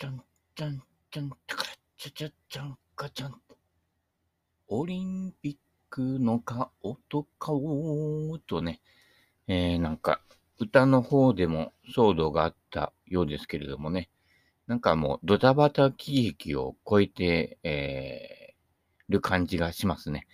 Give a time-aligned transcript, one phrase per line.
[0.00, 0.22] ちゃん
[0.54, 1.64] ちゃんちゃん、ちゃか
[1.98, 3.34] ちゃちゃちゃんかちゃん。
[4.68, 5.56] オリンピッ
[5.90, 6.70] クの顔
[7.10, 8.80] と顔とね、
[9.46, 10.22] えー、なんか、
[10.58, 14.08] 歌の方でも騒動があったようですけれどもね、
[14.66, 20.26] なんかもうドタバタ喜劇を超えて、えー、る感じがしますね。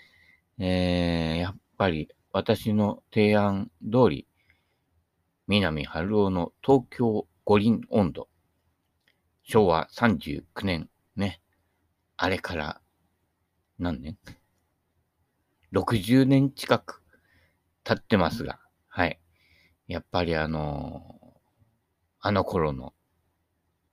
[0.61, 4.29] えー、やっぱり私の提案通り、
[5.49, 8.29] 南春夫の東京五輪温度
[9.49, 11.41] 昭和39年、ね。
[12.17, 12.81] あれから、
[13.79, 14.19] 何年
[15.73, 17.05] ?60 年近く
[17.85, 19.21] 経ってますが、はい。
[19.87, 21.29] やっぱりあのー、
[22.23, 22.93] あの頃の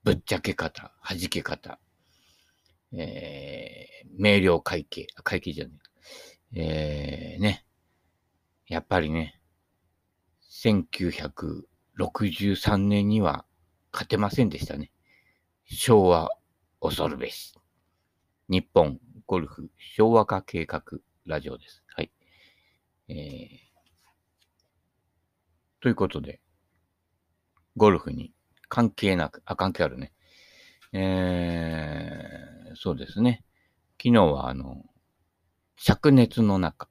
[0.02, 1.78] ぶっちゃけ方、弾け方、
[2.92, 5.70] えー、明瞭会計、会計じゃね
[6.52, 7.64] え、えー、ね。
[8.66, 9.40] やっぱりね、
[10.50, 13.46] 1963年には
[13.92, 14.90] 勝てませんでしたね。
[15.66, 16.30] 昭和
[16.80, 17.54] 恐るべし。
[18.48, 20.82] 日本ゴルフ昭和化計画
[21.24, 21.82] ラジオです。
[21.86, 22.10] はい。
[23.08, 23.16] えー、
[25.80, 26.42] ということで、
[27.76, 28.34] ゴルフに
[28.68, 30.12] 関係なく、あ、関係あるね。
[30.92, 33.42] えー、そうですね。
[33.96, 34.84] 昨日はあの、
[35.78, 36.90] 灼熱の中、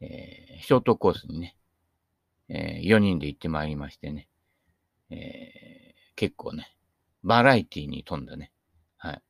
[0.00, 1.56] えー、ショートコースにね、
[2.48, 4.28] えー、4人で行ってまいりましてね、
[5.10, 6.74] えー、結構ね、
[7.22, 8.52] バラエティに富んだね。
[8.96, 9.22] はい。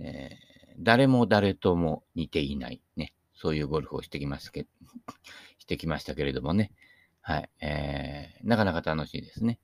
[0.00, 3.14] えー、誰も誰とも似ていないね。
[3.34, 4.66] そういうゴルフをしてきますけ、
[5.58, 6.72] してきましたけれどもね。
[7.20, 7.50] はい。
[7.60, 9.58] えー、なかなか楽しいですね。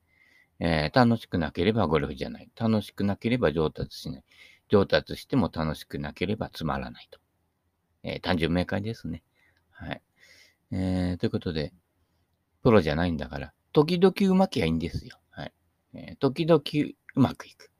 [0.58, 2.50] えー、楽しくなければゴルフじゃない。
[2.56, 4.24] 楽しくなければ上達しない。
[4.68, 7.20] 上達しても楽しくなければつまらないと。
[8.02, 9.22] えー、単純明快ですね。
[9.70, 10.02] はい。
[10.72, 11.72] えー、ということで、
[12.62, 15.18] プロじゃないんだから、時々うまきゃいいんですよ。
[15.30, 15.52] はい。
[15.94, 16.62] えー、時々
[17.14, 17.70] うまくいく。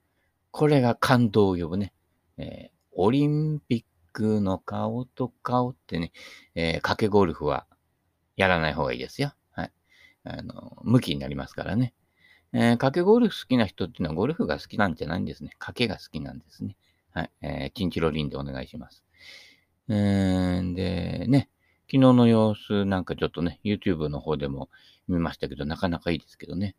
[0.51, 1.93] これが感動を呼ぶね。
[2.37, 6.11] えー、オリンピックの顔と顔ってね、
[6.55, 7.65] えー、掛けゴルフは
[8.35, 9.33] やらない方がいいですよ。
[9.51, 9.71] はい。
[10.23, 11.93] あの、向きになりますからね。
[12.53, 15.51] えー、掛けゴルフ好きな人っていうのはゴルフが好きなんじゃないんですね。
[15.57, 16.75] 掛けが好きなんですね。
[17.11, 17.31] はい。
[17.41, 19.03] えー、チンチロリンでお願いします。
[19.87, 21.49] えー、で、ね、
[21.87, 24.69] 昨日の様子なんかちょっとね、YouTube の方でも
[25.07, 26.75] 見ましたけど、なかなかいいですけどね。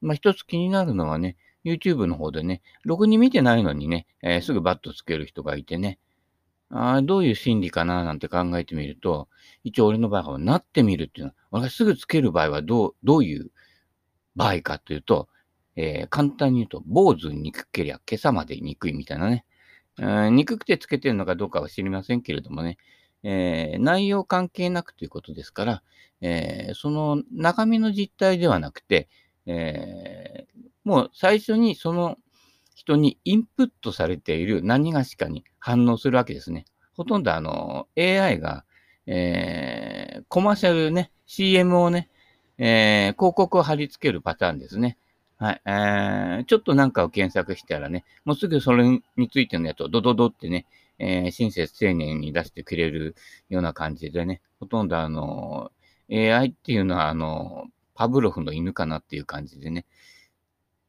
[0.00, 5.98] まあ一つ気になるのはね、YouTube の方でね、ろくに見てないのにね、えー、すぐバットつける人がいてね、
[6.70, 9.28] あどういう心理かななんて考えてみると、
[9.64, 11.30] 一応俺の場合はなってみるっていうの。
[11.30, 13.50] は、俺がすぐつける場合はどう、どういう
[14.36, 15.28] 場合かというと、
[15.76, 19.44] えー、簡単に言うと、坊主に憎けりゃ今朝まで憎いみたいなね。
[19.98, 22.78] えー、憎くてつけてるのかどうかは知りませんけれどもね、
[23.22, 25.82] えー、内容関係なくということですから、
[26.20, 29.08] えー、その中身の実態ではなくて、
[29.46, 30.55] えー、
[30.86, 32.16] もう最初にその
[32.76, 36.64] 人にインプットされている何がしかに反応するわけですね。
[36.94, 38.64] ほとんどあの AI が、
[39.08, 42.08] えー、コマーシャルね、CM をね、
[42.56, 44.96] えー、広告を貼り付けるパターンですね。
[45.38, 45.62] はい。
[45.66, 50.66] えー、ちょっとなんかを検索したらね、もうすぐそれについてのやつをドドドってね、
[51.00, 53.16] えー、親切丁寧に出してくれる
[53.48, 55.72] ような感じでね、ほとんどあの、
[56.12, 57.66] AI っていうのはあの、
[57.96, 59.84] パブロフの犬かなっていう感じでね。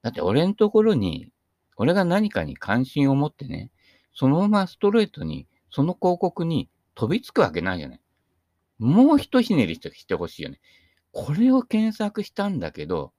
[0.01, 1.31] だって俺のところに、
[1.75, 3.71] 俺が何かに関心を持ってね、
[4.13, 8.01] そのままストレートに、その広告に飛びつくわけないじゃない。
[8.79, 10.59] もう一ひねりしてほしいよね。
[11.11, 13.13] これを検索したんだけど、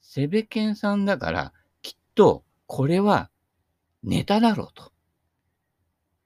[0.00, 3.30] セベケンさんだから、きっとこれは
[4.02, 4.92] ネタだろうと。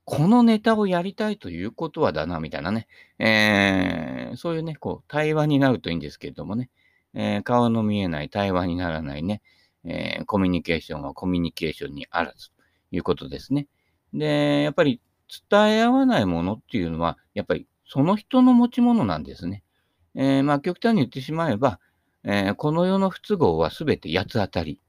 [0.05, 2.87] このネタをやりたいということはだな、みたいなね。
[3.19, 6.71] えー、そういうね、こう、対話になるといいんですけれどもね。
[7.13, 9.43] えー、顔の見えない対話にならないね、
[9.87, 12.55] えー、コミュニケーションはコミュニケーションにあらずと
[12.91, 13.69] いうことですね。
[14.13, 15.01] で、やっぱり
[15.51, 19.63] 伝え合わないものっていうのは、やっぱりその人の持ち物なんですね。
[20.15, 21.79] えー、まあ極端に言ってしまえば、
[22.25, 24.81] えー、この世の不都合はすべて八つ当たり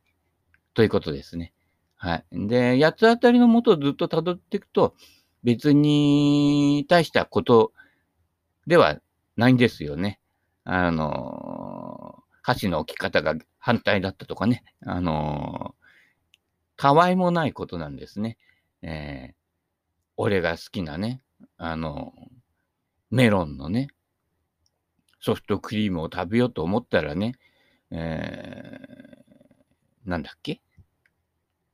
[0.73, 1.53] ということですね。
[1.95, 2.47] はい。
[2.47, 4.95] で、八つ当たりのもとをずっと辿っていくと、
[5.43, 7.71] 別に大したこと
[8.65, 8.99] では
[9.35, 10.19] ないんですよね。
[10.63, 15.75] あの、箸の置き方が反対だったとかね、あの、
[16.77, 18.37] たわいもないことなんですね。
[18.81, 19.35] えー、
[20.15, 21.21] 俺が好きなね、
[21.57, 22.13] あの、
[23.11, 23.89] メロンのね、
[25.19, 27.33] ソフトクリームを食べようと思ったらね、
[27.91, 30.61] えー、なんだっけ？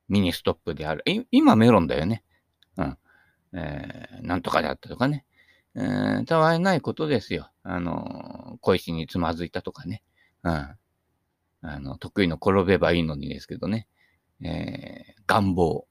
[0.08, 1.04] ミニストップである。
[1.30, 2.24] 今メロンだよね。
[2.78, 2.98] うん。
[3.52, 5.24] えー、なんとかだったとかね。
[5.76, 7.52] えー、たわいないことですよ。
[7.62, 10.02] あの、小石につまずいたとかね。
[10.44, 10.52] うん。
[10.52, 13.88] あの、得意の転べばいいのにですけどね。
[14.42, 15.86] えー、願望、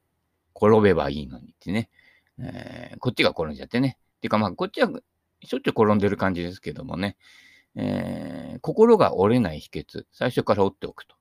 [0.55, 1.89] 転べばいいのにってね、
[2.39, 3.97] えー、こっちが転んじゃってね。
[4.21, 4.89] てかまあ、こっちは
[5.43, 7.17] しょっちゅう転んでる感じですけどもね、
[7.75, 11.15] えー、心が折れない秘訣、最初から折っておくと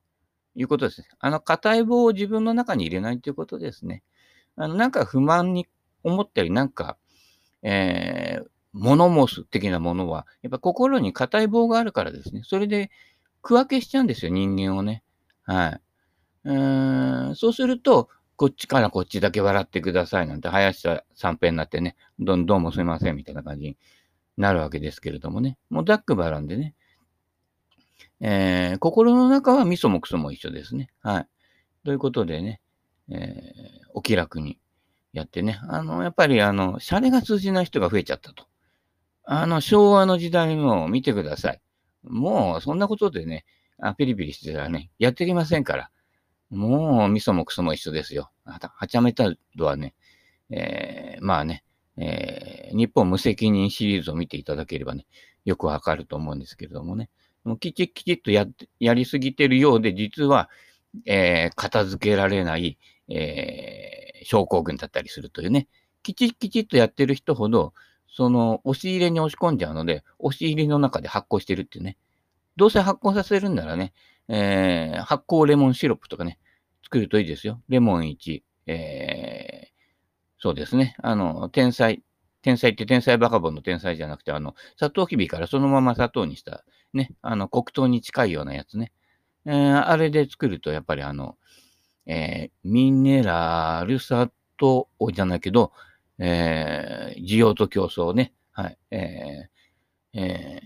[0.54, 1.08] いうことですね。
[1.18, 4.02] あの、硬い棒を自分の中に入れないということですね。
[4.56, 5.66] あの、なんか不満に
[6.04, 6.98] 思ったり、なんか、
[7.62, 12.42] えー、物申す的なものは、やっぱ心に硬い棒があるからですね。
[12.44, 12.90] それで
[13.42, 15.02] 区分けしちゃうんですよ、人間をね。
[15.44, 15.80] はい。
[16.44, 23.76] うーんそうすると、こっちからこっちだけ笑ってくださいなんて、林田三平になってね、どんどうもすいませんみたいな感じに
[24.36, 25.58] なるわけですけれどもね。
[25.70, 26.74] もうダックバランでね、
[28.20, 30.90] えー、心の中はミソもクソも一緒ですね。
[31.02, 31.28] はい。
[31.84, 32.60] ということでね、
[33.10, 34.58] えー、お気楽に
[35.12, 38.46] やってね、あの、やっぱりあの、シャレが通じない人が増えちゃったと。
[39.24, 41.60] あの、昭和の時代も見てください。
[42.04, 43.44] もう、そんなことでね、
[43.78, 45.90] あピリピリしてたらね、やってきませんから。
[46.50, 48.30] もう、味噌もクソも一緒ですよ。
[48.44, 49.94] はちゃめた度はね、
[50.50, 51.64] えー、まあね、
[51.96, 55.06] えー、日本無責任シリーズを見ていただければね、
[55.44, 57.10] よくわかると思うんですけれどもね。
[57.44, 58.46] もうきちっきちっとや
[58.78, 60.48] やりすぎてるようで、実は、
[61.06, 62.78] えー、片付けられない、
[63.08, 65.68] えー、症候群だったりするというね。
[66.02, 67.72] きちっきちっとやってる人ほど、
[68.14, 71.96] その、押し入れに押し込んじゃうので、押し入れの中で発酵してるっていうね。
[72.56, 73.94] どうせ発酵させるんならね、
[74.28, 76.38] えー、発酵レモンシロップとかね、
[76.84, 77.62] 作るといいですよ。
[77.68, 79.72] レモン1、えー、
[80.38, 80.94] そうですね。
[81.02, 82.02] あの、天才、
[82.42, 88.92] 天才って天才バカボンの天才じゃなくて、あの、砂糖きびからそのまま砂糖にした、ね、あの、黒糖に近いようなやつね。
[89.46, 91.36] えー、あれで作ると、やっぱりあの、
[92.06, 95.72] えー、ミネラル砂糖じゃないけど、
[96.24, 100.60] えー、需要と競争ね、はい、えー、え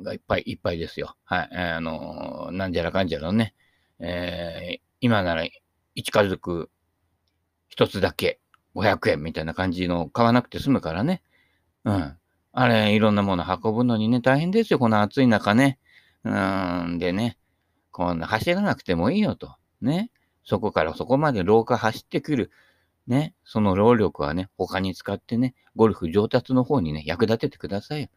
[0.00, 1.14] ー、がいっぱいいっぱいですよ。
[1.24, 3.54] はい、あの、なんじゃらかんじゃらのね、
[4.00, 5.44] えー、今なら
[5.94, 6.68] 一家族
[7.68, 8.40] 一つだけ
[8.74, 11.22] 500円みたいな感じの買わなくて済むからね。
[11.84, 12.16] うん。
[12.52, 15.78] あれ、いろんなもの運ぶのにね、大変ですよ、この暑い中ね。
[16.24, 17.38] うん、でね、
[17.92, 19.54] こんな走らなくてもいいよと。
[19.80, 20.10] ね。
[20.42, 22.50] そこからそこまで廊下走ってくる。
[23.08, 23.34] ね。
[23.44, 28.08] その労力はね、他に使ってね、ゴルフ上達の方にね、役立ててくださいよ。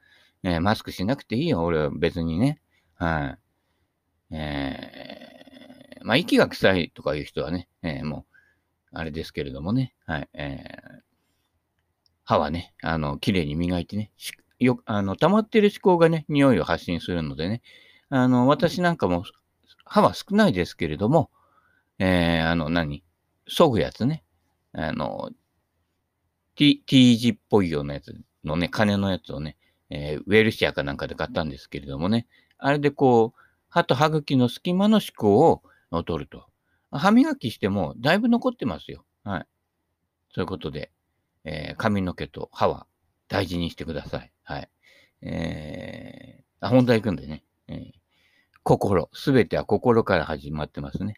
[0.44, 2.60] ね、マスクしなくていいよ、俺は別にね。
[2.96, 3.38] は
[4.32, 4.36] い。
[4.36, 8.26] えー、まあ、息が臭いとかいう人はね、えー、も
[8.94, 9.96] う、あれですけれどもね。
[10.06, 10.30] はい。
[10.34, 11.00] えー、
[12.24, 14.12] 歯はね、あの、綺麗に磨いてね、
[14.60, 17.62] よ、あの、溜まってる思考がね、匂いを発信するのでね、
[18.10, 19.24] あの、私なんかも、
[19.86, 21.30] 歯は少ないですけれども、
[22.00, 23.04] えー、あの、何？
[23.48, 24.24] 削ぐやつね。
[24.74, 25.32] あの、
[26.56, 29.58] T, T 字っぽいようなやつのね、金のやつをね、
[29.90, 32.28] えー、ウェルシアかなんかで買ったんですけれどもね、
[32.58, 36.46] あれでこう、歯と歯茎の隙間の思考を取ると。
[36.92, 39.06] 歯磨きしてもだいぶ残ってますよ。
[39.24, 39.48] はい。
[40.34, 40.92] そういうことで、
[41.46, 42.86] えー、髪の毛と歯は
[43.30, 44.32] 大事にしてください。
[44.44, 44.70] はい。
[45.22, 47.44] えー、あ、本題行くんでね。
[47.68, 47.92] えー、
[48.64, 49.10] 心。
[49.14, 51.16] すべては心から始まってますね。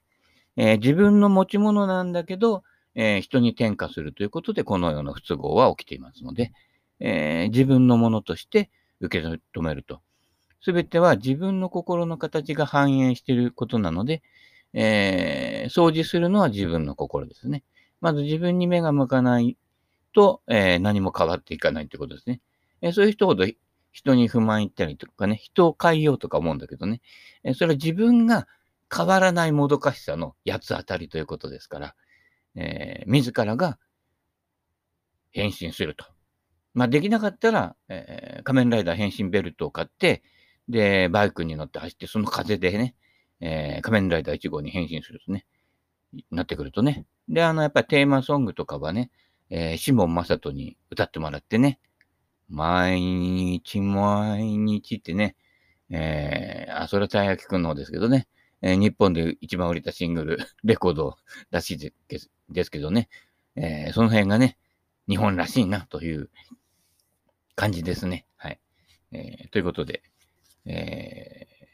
[0.56, 2.64] えー、自分の持ち物なんだけど、
[2.96, 6.52] えー、人に転嫁するということで、このような不都合は起きていますので、
[7.00, 8.70] えー、自分のものとして
[9.00, 10.02] 受け止めると。
[10.62, 14.22] すべては自分の心の形が反映していることなので、
[14.74, 17.64] えー、掃除するのは自分の心ですね。
[18.00, 19.58] まず自分に目が向かない
[20.14, 22.42] と、えー、何も変わっていかないということですね。
[22.82, 23.46] えー、そういう人ほど
[23.94, 27.00] 人に不満言ったりとかね、人を変えようとか思うんだけどね、
[27.44, 28.48] え、それは自分が
[28.94, 31.96] 変わらないもどかしさの八つ当たりということですから、
[32.56, 33.78] えー、自らが
[35.32, 36.06] 変身すると。
[36.74, 40.24] まあ、できなかったら、えー、仮面ライダー変身ベルトを買って、
[40.70, 42.96] で、バイクに乗って走って、その風でね、
[43.42, 45.46] えー、仮面ライダー1号に変身するとね、
[46.32, 47.06] なってくるとね。
[47.28, 49.12] で、あの、やっぱりテーマソングとかはね、
[49.50, 51.80] えー、シモン・マサトに歌ってもらってね、
[52.50, 55.36] 毎日毎日ってね、
[55.90, 58.28] えー、あ、それはたい焼きくんの方ですけどね、
[58.64, 61.18] えー、日本で一番売れたシングル、 レコード
[61.52, 61.94] らしい
[62.50, 63.10] ですけどね、
[63.56, 64.58] えー、その辺がね、
[65.08, 66.30] 日本らしいなという
[67.56, 68.26] 感じですね。
[68.38, 68.60] はい。
[69.12, 70.02] えー、ということで、
[70.66, 71.68] えー、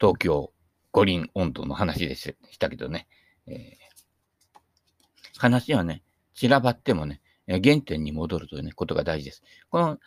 [0.00, 0.52] 東京
[0.90, 3.06] 五輪温度の話でしたけどね、
[3.46, 6.02] えー、話はね、
[6.34, 9.44] 散らばってもね、原点に戻るという、ね、ことが大事です。
[9.70, 10.00] この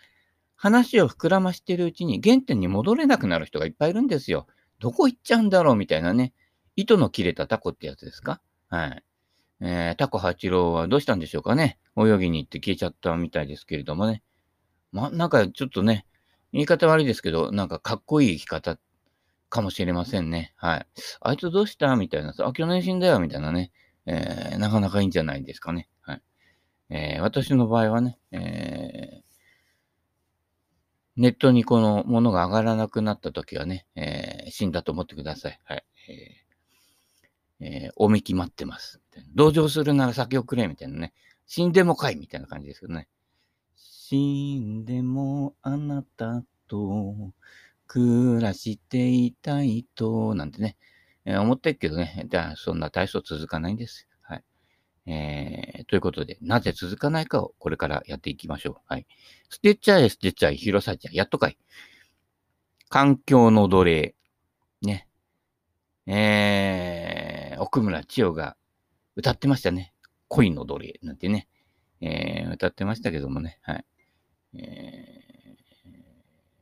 [0.57, 4.47] 話を膨らましているうちに原点に戻れなくなる人がいっぱいいるんですよ。
[4.83, 6.33] どこ行っちゃうんだろうみたいなね。
[6.75, 8.41] 糸の切れたタコってやつですか？
[8.67, 9.03] はい。
[9.61, 11.79] えー、タコ八郎はどうしたんでしょうかね。
[11.95, 14.23] 泳ぎに行って消えちゃったみたいですけれどもね。
[14.91, 16.05] ま、なんかちょっとね、
[16.51, 18.77] 言い方悪いですけど、なんかかっこいい生き方
[19.47, 20.53] かもしれませんね。
[20.57, 20.87] はい。
[21.21, 23.71] あいつどうしたみたいなさ、あ、去年死んだよみたいなね、
[24.05, 25.87] えー、なかなかいいんじゃないですかね。
[26.01, 26.21] はい。
[26.89, 29.32] えー、私の場合はね、えー、
[31.15, 35.59] ネットにこのものが上がらなくなった時はね、えー、死んだと思ってください。
[35.63, 35.85] はい。
[37.59, 38.99] えー、えー、おみき待ってます。
[39.35, 41.13] 同情するなら先をくれ、みたいなね。
[41.45, 43.07] 死んでもかい、みたいな感じですけどね。
[43.75, 47.33] 死んでもあなたと
[47.87, 50.77] 暮らしていたいと、なんてね、
[51.25, 54.07] えー、思ってるけどね、じゃあそんな体操続かないんです。
[55.05, 58.75] えー、ということで、なぜ続かないかをこれからやっていきましょう。
[58.87, 59.05] はい。
[59.49, 61.57] ステッチャーへステッチャーへ広さちゃん、やっとかい。
[62.89, 64.15] 環境の奴隷。
[64.81, 65.07] ね。
[66.05, 68.55] えー、奥村千代が
[69.15, 69.93] 歌ってましたね。
[70.27, 71.47] 恋の奴隷なんてね。
[72.01, 73.59] えー、歌ってましたけどもね。
[73.63, 73.85] はい。
[74.55, 75.91] えー、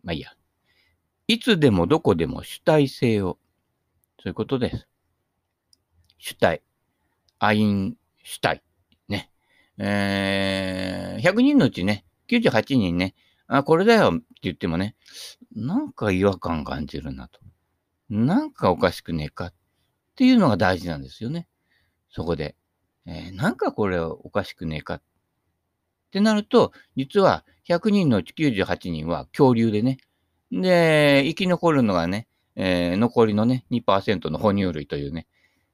[0.03, 0.31] まあいいや。
[1.27, 3.38] いつでもどこでも主体性を。
[4.17, 4.88] そういうことです。
[6.17, 6.62] 主体。
[7.39, 8.63] アイン主体。
[9.07, 9.31] ね。
[9.77, 13.15] えー、100人のうちね、98人ね、
[13.47, 14.95] あ、これだよって言ってもね、
[15.53, 17.39] なんか違和感感じるなと。
[18.09, 19.53] なんかおかしくねえかっ
[20.15, 21.47] ていうのが大事なんですよね。
[22.09, 22.55] そこで。
[23.05, 25.01] えー、なんかこれおかしくねえかっ
[26.11, 29.97] てなると、実は100人のうち98人は恐竜でね。
[30.51, 35.27] で、生き残るのがね、えー、残りのね、2%の哺乳類というね、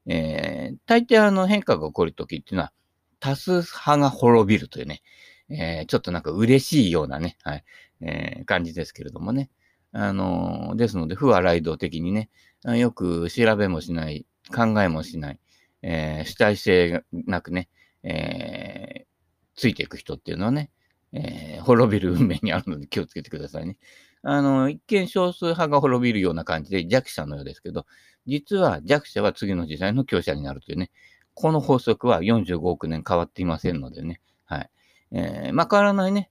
[0.08, 2.72] えー、大抵あの変化が起こるときっていうのは、
[3.20, 5.02] 多数派が滅びるというね、
[5.50, 7.64] えー、ちょっとなんか嬉しいようなね、はい、
[8.00, 9.50] えー、感じですけれどもね。
[9.92, 12.30] あのー、ですので、不和雷道的にね、
[12.64, 15.40] よく調べもしない、考えもしない、
[15.82, 17.68] え、主体性なくね、
[18.02, 19.06] え、
[19.54, 20.70] ついていく人っていうのはね、
[21.12, 23.78] え、滅びる運命にあるので気をつけてくださいね。
[24.22, 27.86] あの、一見少数派が滅びるような感じで弱者のようですけど、
[28.28, 30.90] 実は弱者は次の時代の強者になるというね、
[31.34, 34.70] この法則は45億年変わっていませんのでね、はい。
[35.12, 36.30] えー、まあ、変わらないね、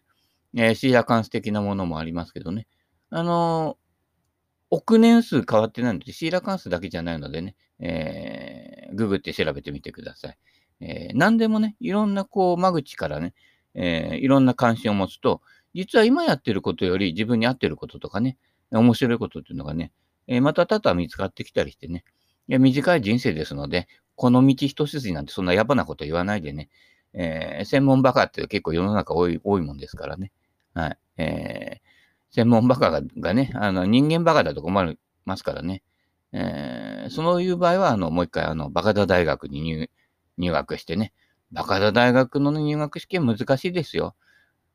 [0.56, 2.68] えー、シーラカンス的なものもありますけどね、
[3.10, 3.78] あの
[4.70, 10.38] 億年数変わってないので、シーラカンスだけじゃないのでね、えー、ググって調べてみてください。
[10.82, 13.34] えー、何でもね、いろんなこう間口からね、
[13.74, 15.42] えー、いろんな関心を持つと、
[15.74, 18.38] 実は今やってることより自分に合ってることとかね、
[18.72, 19.92] 面白いことっていうのがね、
[20.28, 22.04] えー、また多々見つかってきたりしてね、
[22.48, 26.70] い短い人生ですので、この道一筋なんてそんな野暮なこと言わないでね、
[27.14, 30.32] えー、専門バカって結構世の中多い多いもんですからね。
[30.74, 30.98] はい。
[31.18, 35.84] えー、専門バカががね、あの人間バカだと困りますからね。
[36.34, 39.90] えー、そういう場合は、あの、もう一回、あの、バカダ大学に入
[40.38, 41.14] 入学してね、
[41.52, 44.16] バカダ大学の入学試験難しいですよ。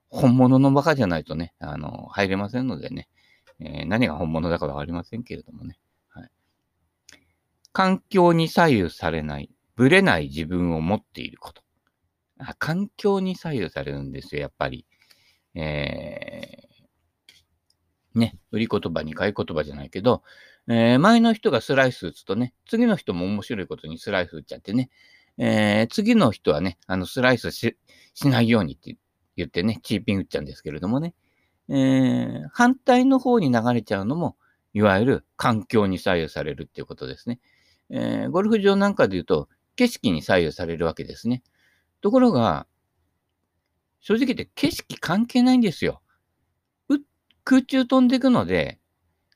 [0.09, 3.09] 本物のバカじゃないとね、あの、入れませんのでね、
[3.65, 5.79] えー、何が本物だかわかりませんけれどもね。
[6.09, 6.31] はい、
[7.73, 11.63] 環境に左右されない、ぶれない自分を持っていること。
[12.39, 14.87] あ環境に左右されるんですよ、やっぱり。
[15.55, 20.23] えー、ね、売り言葉に買い言葉じゃないけど、
[20.69, 24.91] えー、前の人がスライス打つとね、次の人も面白いことにスライス打っちゃってね、
[25.39, 27.77] えー、次の人はね、あの、スライスし
[28.25, 28.97] ないようにって
[29.37, 31.15] 言ってね、チーピン打っちゃうんですけれどもね、
[31.69, 34.37] えー、反対の方に流れちゃうのも、
[34.75, 37.41] いわゆる環境に左右されるっていうことですね。
[37.91, 41.43] えー、ゴルフ場なんかで言うと、景色に左右されるわけですね。
[42.01, 42.67] ところが、
[44.01, 46.03] 正直言って景色関係ないんですよ。
[47.45, 48.79] 空中飛んでいくので、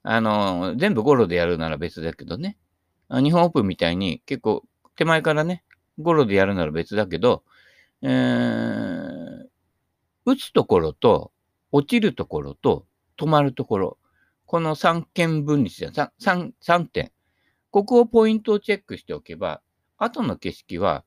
[0.03, 2.57] あの、全部ゴロでやるなら別だけどね。
[3.11, 4.65] 日本オープンみたいに結構
[4.97, 5.65] 手前からね、
[5.99, 7.45] ゴロでやるなら別だけど、
[8.03, 9.47] えー、
[10.25, 11.33] 打つところと、
[11.77, 12.87] 落ちるところと、
[13.19, 13.99] 止まるところ、
[14.47, 17.13] この三権分離じゃん、三、三点。
[17.71, 19.61] ここをポイントをチェックしておけば、
[19.99, 21.05] 後の景色は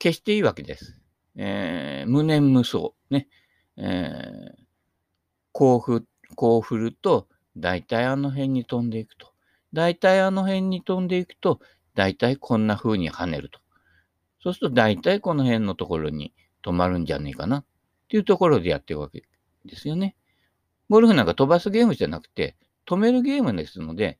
[0.00, 1.00] 消していいわけです。
[1.34, 2.90] えー、無念無双。
[3.10, 3.26] ね。
[3.76, 4.64] えー、
[5.50, 6.06] こうふ、
[6.36, 9.32] こう振ると、大体あの辺に飛んでいくと。
[9.72, 11.58] 大体あの辺に飛んでいくと、
[11.94, 13.58] 大体こんな風に跳ねると。
[14.40, 16.32] そうすると大体この辺のところに
[16.62, 17.64] 止まるんじゃねえかなっ
[18.08, 19.24] ていうところでやってるわけ
[19.66, 20.16] ですよね。
[20.88, 22.56] ゴルフなんか飛ばすゲームじゃなくて
[22.86, 24.18] 止めるゲームですので、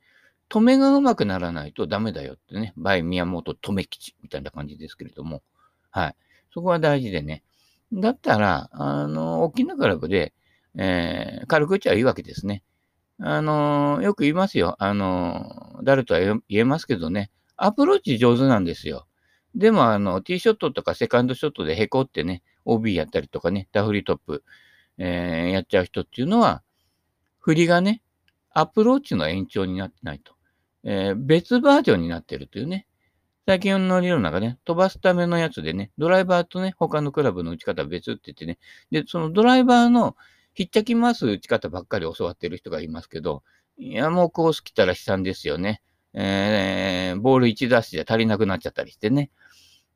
[0.49, 5.43] 止めがうまくならないとダメだよってね、バイ宮本止め吉みたいな感じですけれども、
[5.91, 6.17] はい。
[6.53, 7.43] そこは大事でね。
[7.93, 10.35] だったら、あの、大きなクラブで、
[10.77, 12.63] えー、軽く打っちゃいいわけですね。
[13.19, 14.77] あの、よく言いますよ。
[14.79, 19.07] あの、誰とは言えますけどね、アプローチ上手なんですよ。
[19.55, 24.45] でも、あの、ティーショットとかセカンドショットでへこってね、OB やったりとかね、ダフリートップ、
[24.99, 26.63] えー、やっちゃう人っていうのは、
[27.39, 28.03] 振りがね、
[28.51, 30.35] アプローチの延長になってないと。
[30.85, 32.87] えー、別バージョンになってるというね。
[33.47, 38.59] 最近の理論の中ね、飛ばすためのやつでね、ドライバーとね、他のクラブの打ち方は別って言ってね、
[38.91, 40.17] で、そのドライバーの
[40.55, 43.45] ひっちゃき回す打ち方ばっかり教わってる人がいますけど、
[43.79, 45.83] いや、もうコース来たら悲惨ですよね。
[46.15, 49.31] えー、ボール1ダッシュじゃ足りなくなっちゃったりしてね。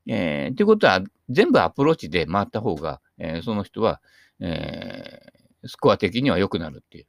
[0.06, 4.00] えー、ということは、全部アプローチで回った方が、えー、その人は、
[4.40, 7.06] えー、スコア的には良くなるっていう、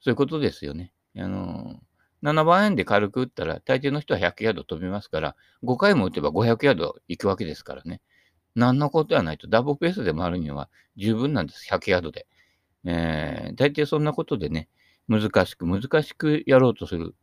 [0.00, 0.92] そういうことですよね。
[1.16, 8.00] あのー、7番円で軽く打ったら、大抵の人は100ヤード飛びますから、5回も打てば500ヤード行くわけですからね。
[8.54, 12.26] 何のことはないと、ダブルペースで回るには十分なんです、100ヤードで。
[12.84, 14.68] えー、大抵そんなことでね、
[15.08, 17.14] 難しく難しくやろうとする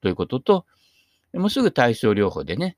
[0.00, 0.66] ということと、
[1.32, 2.76] もうすぐ対症療法でね、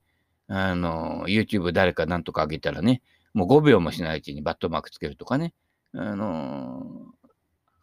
[0.48, 3.02] あの、YouTube 誰かなんとか上げたらね、
[3.34, 5.52] もう5秒もしないうちにバットマークつけるとかね、
[5.96, 6.84] あの、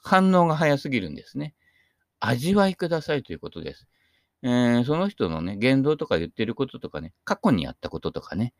[0.03, 1.55] 反応が早すぎるんですね。
[2.19, 3.87] 味わいくださいということです。
[4.43, 8.53] えー、その人のね、言動とか言ってることとかね、過去にやったこととかね、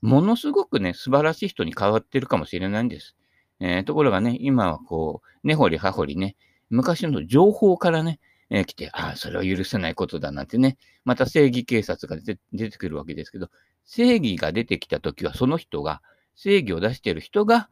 [0.00, 3.14] ものすごくね、素晴らしい人に変わってるかもしれないんです。
[3.60, 6.36] えー、ところがね、今はこう、根掘り葉掘りね、
[6.70, 8.18] 昔の情報からね、
[8.50, 12.20] えー、来て、ああ、それは許せないことだなんてね、また正義警察が
[12.52, 13.48] 出てくるわけですけど、
[13.84, 16.02] 正義が出てきたときは、その人が、
[16.34, 17.68] 正義を出している人が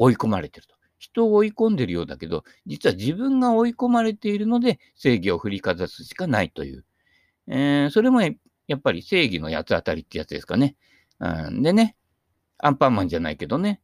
[0.00, 0.74] 追い込まれてると。
[0.98, 6.84] 人を追い込んでるようだけど、実は自分が追い込まれているので、正義を振りかざすしかないという。
[7.48, 8.30] えー、それもや
[8.76, 10.76] っぱり正義の八つ当たりってやつですかね。
[11.20, 11.96] うん、でね、
[12.58, 13.80] アンパンマンじゃないけどね、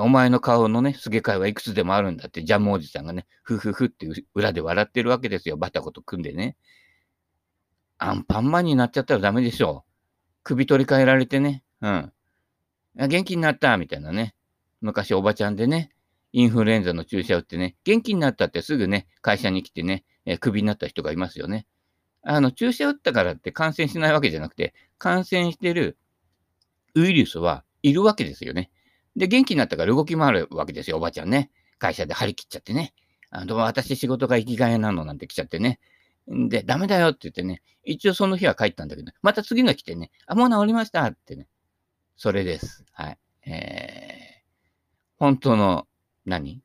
[0.00, 5.56] お前の顔のね、すげ替えはいくつでもあるんだって、ジャムおじさんがね、ふふふって裏で笑ってるわけですよ。
[5.56, 6.56] バタコと組んでね。
[7.98, 9.90] アンパンマンになっちゃったらダメでしょう。
[10.42, 11.62] 首取り替えられてね。
[11.80, 12.12] うん。
[12.96, 14.35] 元気になったみたいなね。
[14.80, 15.90] 昔おばちゃんでね、
[16.32, 21.66] インフルエンザの注射打ってね、元気になったってすぐね、会社に来てね、え首になった人がいますよね。
[22.22, 25.96] あの、注射打ったからって感染しないわけじゃなくて、感染してる
[26.94, 28.70] ウイルスはいるわけですよね。
[29.14, 31.50] で、元気になったから動き回るわけですよ、おばちゃんね。
[31.78, 32.92] 会社で張り切っちゃってね。
[33.30, 35.78] あの、私仕事が生きがいなのなんて来ちゃってね。
[36.28, 41.46] で、ダメだよって言ってね、一応その日は帰ったんだけど、また次の日来てね、あ、もう治りましたってね。
[42.16, 42.84] それです。
[42.92, 43.18] はい。
[43.46, 44.15] えー、
[45.18, 45.86] 本当の
[46.24, 46.62] 何、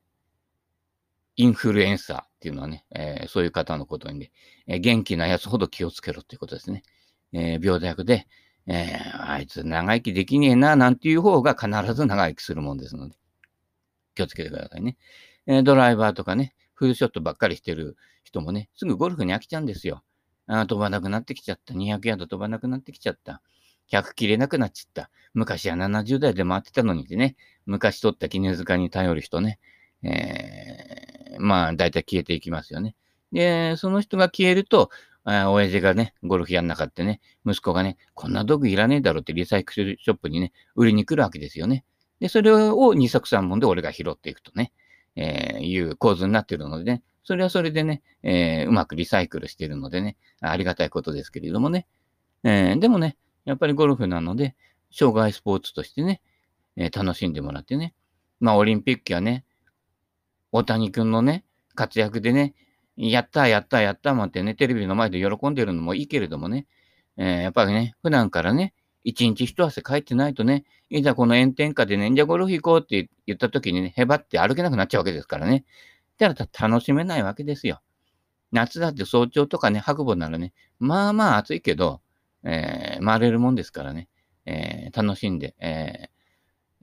[1.38, 4.32] インフルエンサーっていうのはね、えー、そういう方のことにね、
[4.68, 6.84] えー、元気なやつほど気をつけろっていうことですね。
[7.34, 8.28] えー、病弱で、
[8.68, 13.16] え、あいつ長生きできねえな、なんていう方が必ず長生きするもんですので、
[14.16, 14.98] 気をつけてくださいね。
[15.48, 20.04] え、ドライバーとかね、フルショットばっかりしてる人もね、すぐゴルフに飽きちゃうんですよ。
[20.48, 21.74] あ飛ばなくなってきちゃった。
[21.74, 23.42] 200ヤード飛ばなくなってきちゃった。
[23.92, 25.10] 100切れなくなっちゃった。
[25.34, 29.60] 昔は70代で回ってたのにってね、昔取った絹塚に頼る人ね、
[30.04, 32.96] えー、まあ、だいたい消えていきますよね。
[33.32, 34.90] で、その人が消えると、
[35.24, 41.86] 親父がね、ゴルフやんなかったね、息子がね、こんな道具いらねえだろってリサイクルショップにね、売りに来るわけですよね。
[42.20, 44.72] で、それを二足三本で俺が拾っていくとね、
[45.16, 51.88] えー、いう構図になっているのでね、それはそれでね、えー、うまくリサイクルしているのでね、ありがたいことですけれどもね。
[52.44, 54.56] えー、でもね、やっぱりゴルフなので、
[54.92, 56.22] 障害スポーツとしてね、
[56.76, 57.94] えー、楽しんでもらってね。
[58.40, 59.46] まあ、オリンピックやね、
[60.52, 62.54] 大谷君のね、活躍でね、
[62.98, 66.68] やったやったやったもんってね、テレビの前で喜んでるのもいいけれどもね、
[67.18, 68.74] えー、やっぱりね、普段からね、
[69.04, 75.66] 一日一汗帰ってないとね、いざこの炎天下でね、じゃゴルフ行こうって言った時にね、へばって歩けなくなっちゃうわけですからね。
[76.18, 77.82] だから楽しめないわけですよ。
[78.52, 82.02] 夏だって早朝とかね、白馬ならね、まあまあ暑いけど、
[82.44, 84.08] えー、回れるもんですからね、
[84.46, 86.10] えー、楽しんで、え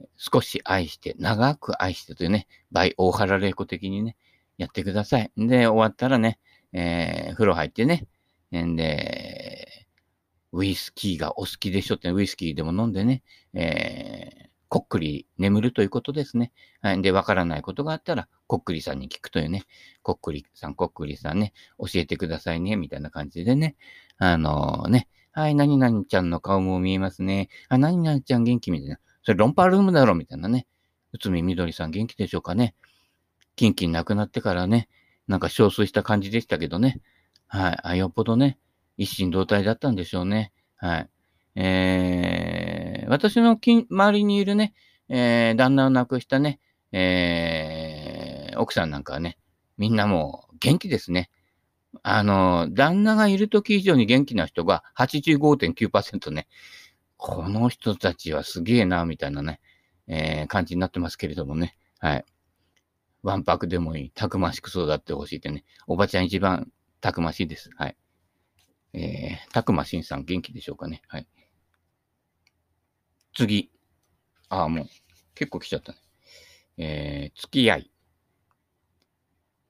[0.01, 4.15] ー、少し愛して、長く愛してというね、倍大原玲子的にね、
[4.57, 5.31] やってください。
[5.37, 6.39] で、終わったらね、
[6.73, 8.07] えー、風呂入ってね、
[8.55, 9.87] んで、
[10.51, 16.51] ウイスキーがお好きでしょって、ウイスキーでも飲んでね、えー、こっくり眠るということですね。
[16.81, 17.01] はい。
[17.01, 19.63] で、わからないことがあったら、こっくりさんに聞くというね、
[20.01, 23.75] こっくりさん、こっくりさんね、教えてくださいね、みたいな感じでね、
[24.17, 25.07] あのー、ね、
[25.39, 27.47] はい、何々ちゃんの顔も見えますね。
[27.69, 28.99] あ、何々ちゃん元気みたいな。
[29.23, 30.67] それロンパールームだろ、みたいなね。
[31.13, 32.75] 内海みどりさん元気でしょうかね。
[33.55, 34.89] キンキン亡くなってからね、
[35.29, 36.99] なんか憔悴した感じでしたけどね。
[37.47, 37.77] はい。
[37.83, 38.59] あ、よっぽどね、
[38.97, 40.51] 一心同体だったんでしょうね。
[40.75, 41.09] はい。
[41.55, 44.73] えー、私の周りにいるね、
[45.07, 46.59] えー、旦那を亡くしたね、
[46.91, 49.37] えー、奥さんなんかはね、
[49.77, 51.29] みんなもう元気ですね。
[52.03, 56.47] あの、旦那がいる時以上に元気な人が85.9%ね。
[57.17, 59.59] この人たちはすげえな、みたいなね、
[60.07, 61.75] えー、感じになってますけれどもね。
[61.99, 62.25] はい。
[63.23, 64.11] わんぱくでもいい。
[64.11, 65.65] たくましく育ってほしいってね。
[65.87, 66.71] おばちゃん一番
[67.01, 67.69] たくましいです。
[67.75, 67.97] はい。
[68.93, 71.01] えー、たくましんさん元気でしょうかね。
[71.07, 71.27] はい。
[73.35, 73.71] 次。
[74.47, 74.85] ああ、もう、
[75.35, 75.97] 結構来ちゃったね。
[76.77, 77.91] えー、付き合い。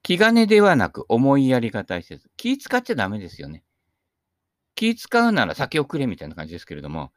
[0.09, 2.31] 気兼ねではなく思いやりが大切。
[2.35, 3.63] 気使っちゃダメですよね。
[4.73, 7.11] 気使うなら酒をくれみたいな感じですけれども、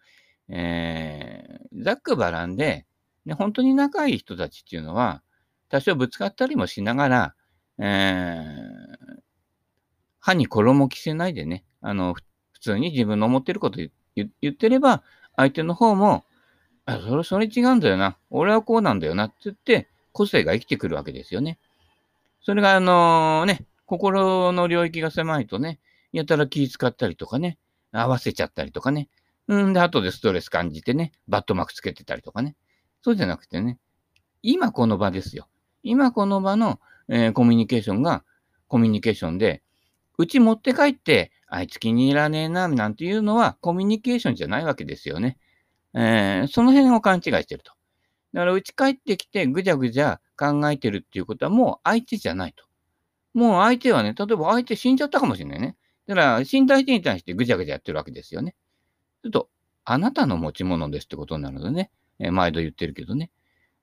[0.51, 2.85] えー、ざっくばらんで、
[3.25, 5.23] ね、本当に仲いい人たちっていうのは、
[5.71, 7.35] 多少ぶつかったりもしながら、
[7.79, 9.21] えー、
[10.21, 12.13] 歯に衣着せないでね、あの、
[12.53, 13.81] 普通に自分の思ってること
[14.15, 15.03] 言ってれば、
[15.35, 16.27] 相手の方も、
[16.85, 18.19] あ、それ、それ違うんだよな。
[18.29, 21.59] 俺はこうなんだよなって言って、個性が生きてくるわけですよね。
[22.43, 25.79] それが、あの、ね、心の領域が狭いとね、
[26.13, 27.59] やたら気使ったりとかね、
[27.93, 29.09] 合わせちゃったりとかね。
[29.49, 32.57] うんで、後でストレス感じてね、バットマークつけてたりとかね。
[33.03, 33.79] そうじゃなくてね、
[34.43, 35.49] 今この場ですよ。
[35.83, 38.25] 今この場の、えー、コミュニケーションが
[38.69, 39.63] コミュニケーションで、
[40.19, 45.39] うち持って帰って、あいつ気に入らねえな、なんていうのはコミュニケーションじゃないわけですよね。
[45.95, 47.73] えー、その辺を勘違いしてると。
[48.33, 52.65] だから、うち帰ってきてぐじゃぐじゃ考えてるっていうことはもう相手じゃないと。
[53.35, 55.77] もう相手はね、例えば相手死んじゃったかもしれないね。
[56.07, 58.55] だから、死んだ相手に対してぐちゃぐちゃやってるわけですよね。
[59.23, 59.49] ちょっと、
[59.85, 63.31] あなたの持ち物ですってことになるのでね、え、毎度言ってるけどね。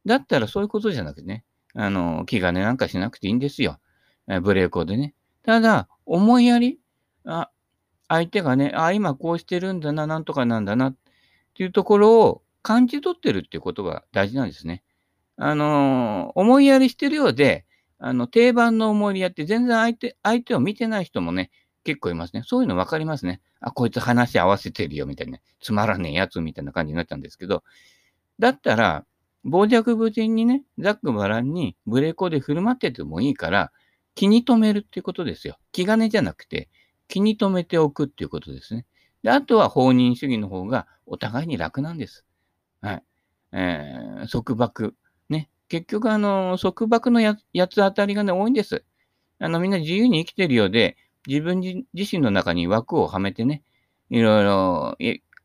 [0.06, 3.80] だったらそういうことじゃなくてね、あの、気兼ねなんかしなくていいんですよ。
[4.28, 5.16] え、ブレーコーでね。
[5.44, 6.80] ただ、思いやり、
[7.26, 7.50] あ、
[8.08, 10.96] 相手がね、あ、今こうしてるんだな、なんとかなんだなっ
[11.56, 14.84] ていうところを感じ取ってるっていうことが大事なんですね。
[15.42, 17.66] あの、思いやりしてるようで、
[17.98, 21.50] あの、定番の思いやって全然相手、相手を見てない人もね、
[21.86, 22.44] 結構いますね。
[22.46, 23.42] そういうの分かりますね。
[23.62, 25.34] あ、こいつ話合わせてるよ、みたいな。
[25.34, 27.64] ねつまらねえやつみたいな感じになったんですけど、
[28.38, 29.06] だったら、
[29.46, 33.72] 傍若無人にね、ざっくばらんにブレーコで振る舞っててもいいから、
[34.16, 35.58] 気に留めるっていうことですよ。
[35.72, 36.68] 気兼ねじゃなくて、
[37.08, 38.86] 気に留めておくっていうことですね。
[39.24, 42.26] で、あとは放任主義の方がお互いに楽なんです。
[42.82, 43.04] はい。
[43.54, 44.96] えー、束縛。
[45.70, 48.84] 結局、あの、束縛のやつ当たりがね、多いんです。
[49.40, 53.64] あの、みんな自由に生きてるようで、自分自身の中に枠をはめてね、
[54.10, 54.98] いろいろ、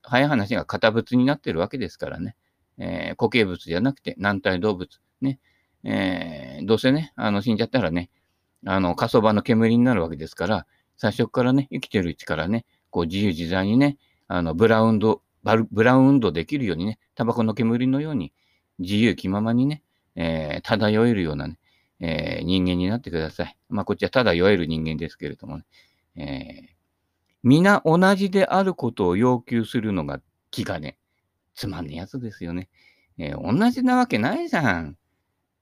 [0.02, 2.36] 早い話が堅物になってるわけですからね。
[2.78, 5.00] えー、固形物じゃなくて軟体動物。
[5.20, 5.38] ね。
[5.84, 8.10] えー、どうせね、あの、死んじゃったらね、
[8.66, 15.22] あの、火葬場の煙になるわけですから、最初からね、生きてるうちからね、こう自由自在にね、あの、ブラウンド、
[15.70, 18.32] ブラウン運動できるようにね、タバコの煙のように、
[18.78, 19.82] 自由気ままにね、
[20.16, 21.58] えー、漂えるようなね、
[22.00, 23.56] えー、人間になってください。
[23.68, 25.64] まあ、こっちはただ酔える人間ですけれどもね。
[26.16, 26.74] えー、
[27.42, 30.96] 皆同じであることを要求するのが気兼ね。
[31.54, 32.68] つまんねえやつですよね。
[33.18, 34.96] えー、同じなわけないじゃん。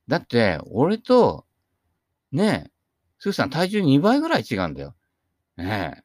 [0.09, 1.47] だって、俺と、
[2.33, 2.71] ねえ、
[3.19, 4.95] スーさん体重2倍ぐらい違うんだよ。
[5.57, 6.03] ねえ。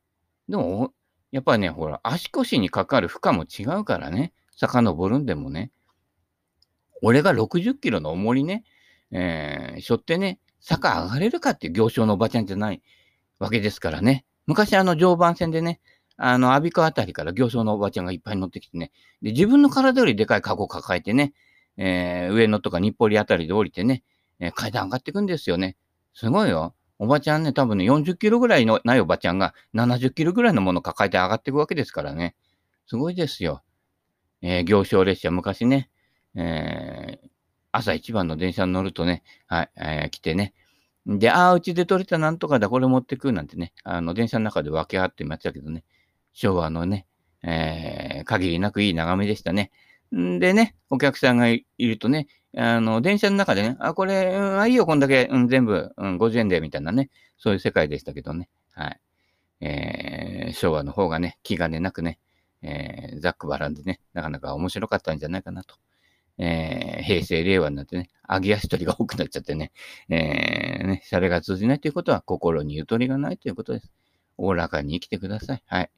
[0.50, 0.94] でも、
[1.32, 4.34] やっぱりね、ほら、足腰にかかる負荷も違うからね。
[4.56, 5.72] 遡るんでもね。
[7.02, 8.64] 俺が60キロの重りね、
[9.12, 12.82] えー、背負ってね、坂上がれるかっていう行商のおばちゃんじゃない
[13.40, 14.26] わけですからね。
[14.48, 15.80] 昔あの常磐線でね、
[16.18, 21.34] あの、阿鼻子あたりから行商のおばちゃんがいっぱい乗ってきてね、で、自分の体よりでかいカゴを抱えてね、
[21.78, 24.04] えー、上野とか日暮里あたりで降りてね、
[24.40, 25.78] えー、階段上がっていくんですよね。
[26.14, 26.74] すごいよ。
[27.00, 32.36] おばちゃんね、多分ね、40キロぐらいのないおばちゃんが70キロぐらいのもの抱えて上がっていくわけですからね。
[32.88, 33.62] すごいですよ。
[34.42, 35.90] えー、行商列車、昔ね、
[36.36, 37.28] えー、
[37.72, 40.54] 朝一番の電車に乗るとね、はい、えー、来てね。
[41.06, 45.84] で、ああ、うちで取れたなんとかだ、これ持ってくなんてね、あの、電車の中で分け合ってましたけどね、
[46.34, 47.08] 昭和のね、
[47.44, 49.72] えー、限りなくいい眺めでしたね。
[50.16, 59.00] んでね、お客さんがいるとね、あの、電車の中でね、あ、これ、うん、あ、いいよ、こんだけ、うん、全部、うん、50円で、みたいなね、そういう世界でしたけどね、はい。
[59.62, 62.20] えー、昭和の方がね、気兼ねなくね、
[62.62, 65.76] えー、ざっくばらんでね、なかなか面白かったんじゃないかなと
[66.38, 69.72] えー、平成、令和になってね、揚げ足取りが多くなっちゃってね、
[70.10, 73.92] えー、ね、シャレが通じないということは心にゆとりがないということです。
[74.38, 75.64] おおらかに生きてください。
[75.66, 75.92] はい。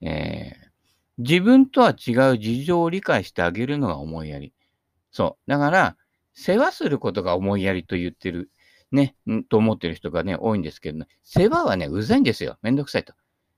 [0.00, 0.74] えー、
[1.18, 4.52] 自分とは違う事情を理解してあげるのが思いやり。
[5.12, 5.50] そう。
[5.50, 5.96] だから、
[6.34, 8.50] 世話することが思いやりと言ってる、
[8.90, 9.14] ね、
[9.48, 12.58] と思ってる人がね、多いんですけどね、世話はね、うざいんですよ。
[12.62, 13.14] めんどくさいと。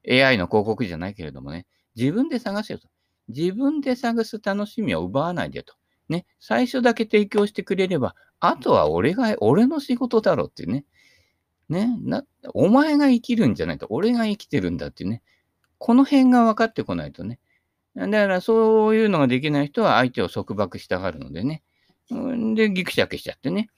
[0.08, 2.88] AI の広告じゃないけれどもね、自分で探せよと。
[3.28, 5.74] 自分で探す楽しみを奪わないでと。
[6.08, 10.84] ね、最初だけ提供してくれれば、あとは俺が、俺の仕事だろうっていうね。
[11.68, 15.22] ね、な、お前が生きるんじゃないと、俺が生きてるんだっていうね。
[15.78, 17.38] この辺が分かってこないとね。
[17.96, 21.62] だからそういうのができない人は相手を束縛したがるのでね。
[22.14, 23.68] んで、ギクシャクしちゃってね。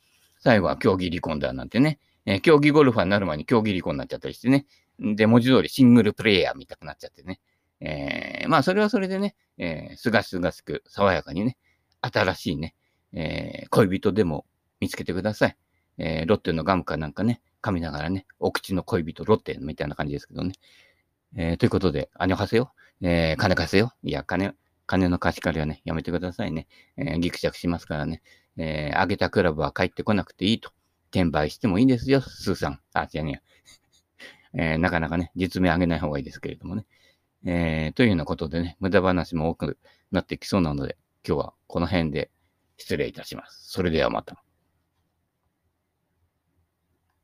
[0.41, 1.99] 最後は競技離婚だなんてね。
[2.27, 4.67] えー、競技ゴルファーになる前に競技離婚になっちゃったりしてね。
[4.99, 7.41] で、文字通りシングルプレイヤー見たくなっちゃってね。
[7.81, 11.57] えー、まあ、それはそれでね、えー、すがすがしく、爽やかにね、
[12.01, 12.75] 新しいね、
[13.13, 14.45] えー、恋人でも
[14.81, 15.57] 見つけてください。
[15.99, 20.55] えー、ロッテのガムかなんかね、噛みながらね、お口の恋人ロッテみたいな感じですけどね。
[21.37, 22.73] えー、ということで、あにょはせよ。
[23.01, 23.93] えー、金貸せよ。
[24.03, 24.55] いや、金、
[24.87, 26.67] 金の貸し借りはね、やめてくださいね。
[26.97, 28.23] えー、ギクシャクしますからね。
[28.57, 30.71] えー、あげたクラブは帰ってこなくていいと。
[31.11, 32.81] 転売してもいいですよ、スーさん。
[32.93, 33.43] あ、違うね。
[34.55, 36.87] えー、なかなかね、実名あげない方がいいですけれどもね。
[37.45, 39.79] えー、というようなことでね、無駄話も多く
[40.11, 40.97] なってきそうなので、
[41.29, 42.31] 今日はこの辺で
[42.79, 43.71] 失礼いたします。
[43.71, 44.43] それではまた。